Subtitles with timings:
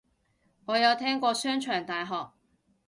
[0.65, 2.31] 我有聽過商場大學